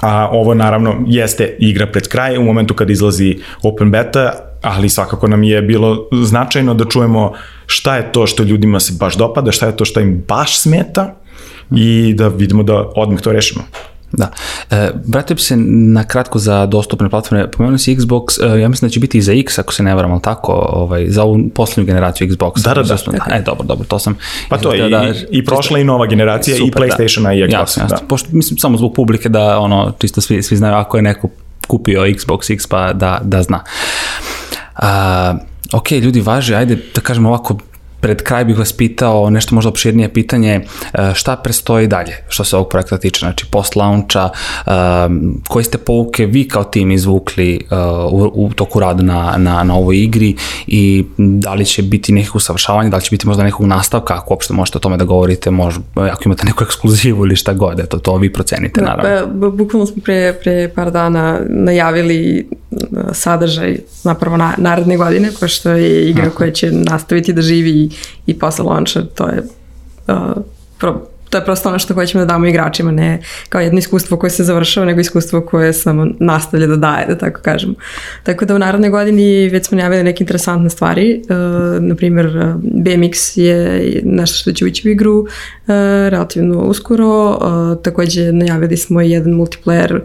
[0.00, 5.28] a ovo naravno jeste igra pred kraj u momentu kad izlazi open beta, ali svakako
[5.28, 7.32] nam je bilo značajno da čujemo
[7.66, 11.14] šta je to što ljudima se baš dopada, šta je to što im baš smeta
[11.70, 13.64] i da vidimo da odmah to rešimo.
[14.12, 14.30] Da.
[14.70, 17.50] E, vratio bi se na kratko za dostupne platforme.
[17.50, 19.94] Pomenuo si Xbox, e, ja mislim da će biti i za X, ako se ne
[19.94, 22.62] varam, ali tako, ovaj, za ovu poslednju generaciju Xboxa.
[22.62, 22.96] Da, da, da.
[23.28, 23.36] da.
[23.36, 24.16] E, dobro, dobro, to sam...
[24.48, 27.32] Pa to, i, da, i prošla i nova generacija, super, i PlayStationa da.
[27.32, 27.60] i Xbox.
[27.60, 27.96] Jasno, jasno.
[28.00, 28.06] Da.
[28.08, 31.28] Pošto, mislim, samo zbog publike da, ono, čisto svi, svi znaju ako je neko
[31.66, 33.64] kupio Xbox X, pa da, da zna.
[34.82, 35.38] Uh,
[35.72, 37.58] ok, ljudi, važi, ajde da kažemo ovako,
[38.00, 40.60] pred kraj bih vas pitao nešto možda opširnije pitanje,
[40.94, 44.30] e, šta prestoji dalje što se ovog projekta tiče, znači post launcha,
[44.66, 44.70] e,
[45.48, 47.76] koji ste pouke vi kao tim izvukli e,
[48.10, 52.34] u, u toku rada na, na, na ovoj igri i da li će biti nekih
[52.34, 55.50] usavršavanja, da li će biti možda nekog nastavka, ako uopšte možete o tome da govorite,
[55.50, 59.38] možda, ako imate neku ekskluzivu ili šta god, eto, to vi procenite, naravno.
[59.40, 62.48] Da, bukvalno smo pre, pre par dana najavili
[63.12, 67.90] sadržaj napravo na, naredne godine, pošto je igra koja će nastaviti da živi i,
[68.26, 69.42] i posle launcha, to je
[70.08, 70.42] uh,
[70.78, 74.30] pro, to je prosto ono što hoćemo da damo igračima, ne kao jedno iskustvo koje
[74.30, 77.74] se završava, nego iskustvo koje samo nastavlja da daje, da tako kažemo.
[78.22, 82.26] Tako da u narodnoj godini već smo najavili neke interesantne stvari, uh, na primjer
[82.62, 85.26] BMX je nešto što će ući u igru uh,
[86.08, 90.00] relativno uskoro, uh, takođe najavili smo jedan multiplayer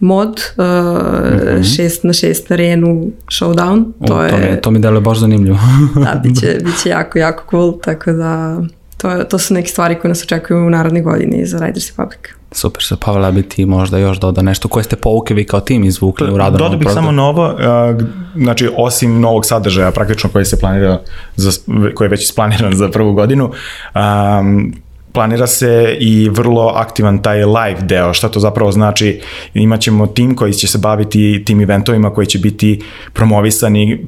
[0.00, 1.76] mod, uh, mm -hmm.
[1.76, 3.84] šest na šest arenu showdown.
[4.06, 5.58] To, o, je, to, mi, to mi deluje baš zanimljivo.
[6.04, 8.60] da, bit će, bit će jako, jako cool, tako da
[8.96, 12.20] to, to su neke stvari koje nas očekuju u narodnoj godini za Riders Republic.
[12.52, 14.68] Super, sa Pavela bi ti možda još doda nešto.
[14.68, 16.58] Koje ste pouke vi kao tim izvukli u radu?
[16.58, 18.02] Dodao bih samo novo, uh,
[18.36, 21.00] znači osim novog sadržaja praktično koji se planira,
[21.36, 21.50] za,
[21.94, 23.50] koji je već isplaniran za prvu godinu,
[23.94, 24.74] um,
[25.16, 29.20] planira se i vrlo aktivan taj live deo, šta to zapravo znači,
[29.54, 34.06] imaćemo tim koji će se baviti tim eventovima koji će biti promovisani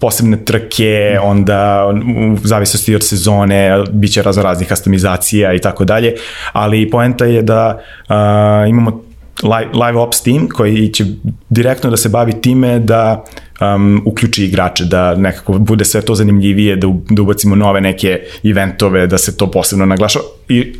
[0.00, 1.90] posebne trke, onda
[2.34, 6.14] u zavisnosti od sezone bit će razno raznih customizacija i tako dalje,
[6.52, 9.02] ali poenta je da uh, imamo
[9.42, 11.04] live, live ops team koji će
[11.50, 13.24] direktno da se bavi time da
[13.60, 19.06] um, uključi igrače, da nekako bude sve to zanimljivije, da, da ubacimo nove neke eventove,
[19.06, 20.18] da se to posebno naglaša.
[20.48, 20.74] I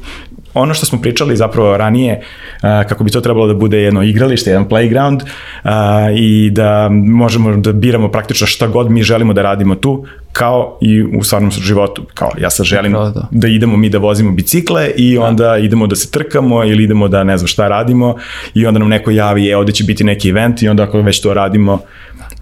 [0.55, 4.51] ono što smo pričali zapravo ranije, uh, kako bi to trebalo da bude jedno igralište,
[4.51, 5.71] jedan playground uh,
[6.17, 11.03] i da možemo da biramo praktično šta god mi želimo da radimo tu, kao i
[11.03, 12.07] u stvarnom životu.
[12.15, 13.29] Kao ja sad želim da.
[13.31, 15.23] da idemo mi da vozimo bicikle i da.
[15.23, 15.59] onda da.
[15.59, 18.17] idemo da se trkamo ili idemo da ne znam šta radimo
[18.55, 21.21] i onda nam neko javi, e, ovde će biti neki event i onda ako već
[21.21, 21.81] to radimo,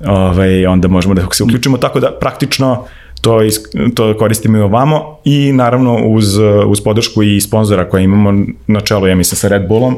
[0.06, 2.86] ovaj, onda možemo da se uključimo, tako da praktično
[3.22, 3.60] to, is,
[3.94, 9.06] to koristimo i ovamo i naravno uz, uz podršku i sponzora koje imamo na čelu,
[9.06, 9.96] ja mislim, sa Red Bullom,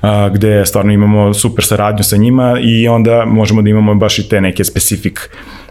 [0.00, 4.28] a, gde stvarno imamo super saradnju sa njima i onda možemo da imamo baš i
[4.28, 5.30] te neke specifik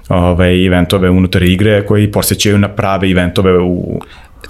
[0.09, 4.01] ovaj, eventove unutar igre koji posjećaju na prave eventove u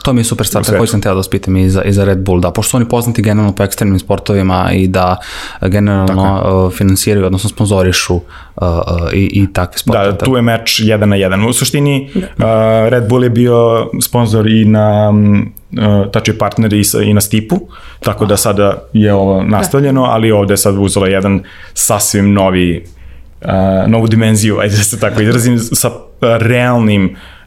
[0.04, 2.18] To mi je super stvar, tako sam teo da ospitam i za, i za Red
[2.18, 5.18] Bull, da, pošto su oni poznati generalno po ekstremnim sportovima i da
[5.62, 8.24] generalno uh, finansiraju, odnosno sponzorišu uh,
[8.56, 10.12] uh, i, i takve sportove.
[10.12, 11.46] Da, tu je meč jedan na jedan.
[11.46, 12.46] U suštini da.
[12.46, 17.60] uh, Red Bull je bio sponsor i na uh, tači partner i, i na Stipu,
[18.00, 20.10] tako da sada je ovo nastavljeno, da.
[20.10, 22.86] ali ovde je sad uzela jedan sasvim novi
[23.42, 23.50] uh,
[23.88, 27.39] novu dimenziju, ajde da se tako izrazim, sa realnim uh,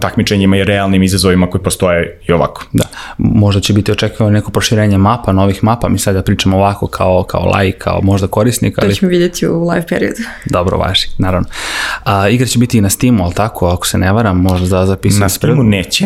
[0.00, 2.64] takmičenjima i realnim izazovima koji postoje i ovako.
[2.72, 2.84] Da,
[3.18, 7.22] možda će biti očekivano neko proširenje mapa, novih mapa, mi sad da pričamo ovako kao,
[7.22, 8.78] kao like, kao možda korisnik.
[8.78, 8.88] Ali...
[8.88, 10.22] To ćemo vidjeti u live periodu.
[10.56, 11.48] Dobro, važi, naravno.
[12.04, 14.86] A, igra će biti i na Steamu, ali tako, ako se ne varam, možda za
[14.86, 15.20] zapisati.
[15.20, 16.04] Na Steamu neće.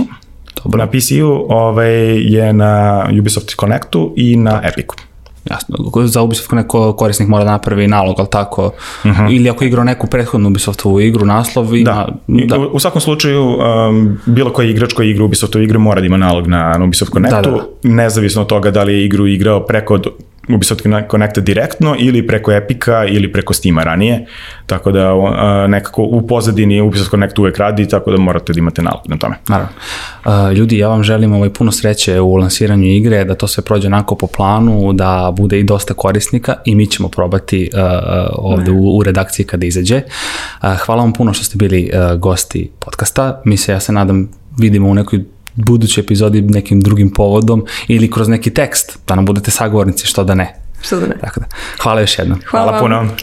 [0.65, 0.79] Dobro.
[0.79, 5.10] Na PC-u ovaj, je na Ubisoft Connectu i na Epicu.
[5.45, 5.77] Jasno,
[6.07, 9.21] za Ubisoft neko korisnik mora da napravi nalog, ali tako, uh mhm.
[9.21, 9.37] -huh.
[9.37, 12.09] ili ako igrao neku prethodnu Ubisoftovu igru, naslov i da.
[12.27, 12.59] Na, da.
[12.59, 16.17] U, u svakom slučaju, um, bilo koji igrač koji igra Ubisoftovu igru mora da ima
[16.17, 17.65] nalog na, na Ubisoft Connectu, da, da, da.
[17.83, 19.99] nezavisno od toga da li je igru igrao preko
[20.55, 24.27] Ubisoft Connecta direktno ili preko Epica ili preko Steama ranije,
[24.67, 25.15] tako da
[25.69, 29.37] nekako u pozadini Ubisoft Connect uvek radi, tako da morate da imate nalog na tome.
[29.49, 29.73] Naravno.
[30.53, 34.15] Ljudi, ja vam želim ovaj puno sreće u lansiranju igre, da to sve prođe onako
[34.15, 37.81] po planu, da bude i dosta korisnika i mi ćemo probati uh,
[38.33, 39.97] ovde u, u redakciji kada izađe.
[39.97, 43.43] Uh, hvala vam puno što ste bili uh, gosti podcasta.
[43.45, 48.29] Mi se, ja se nadam, vidimo u nekoj budućoj epizodi nekim drugim povodom ili kroz
[48.29, 50.55] neki tekst, da nam budete sagovornici, što da ne.
[50.81, 51.19] Što da ne.
[51.21, 51.47] Tako da,
[51.83, 52.41] hvala još jednom.
[52.51, 53.17] Hvala, hvala puno.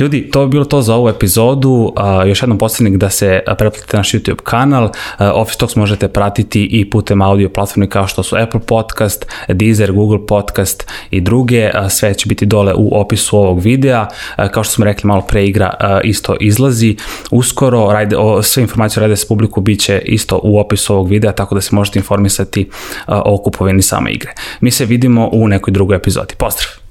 [0.00, 1.70] Ljudi, to bi bilo to za ovu epizodu.
[1.70, 4.84] Uh, još jednom posljednik da se pretplatite naš YouTube kanal.
[4.84, 4.90] Uh,
[5.34, 10.26] Office Talks možete pratiti i putem audio platforme kao što su Apple Podcast, Deezer, Google
[10.26, 11.66] Podcast i druge.
[11.66, 14.06] Uh, sve će biti dole u opisu ovog videa.
[14.38, 16.96] Uh, kao što smo rekli malo pre igra uh, isto izlazi.
[17.30, 21.32] Uskoro rajde, o, sve informacije Rade s publiku bit će isto u opisu ovog videa,
[21.32, 24.32] tako da se možete informisati uh, o kupovini same igre.
[24.60, 26.34] Mi se vidimo u nekoj drugoj epizodi.
[26.38, 26.83] Pozdrav!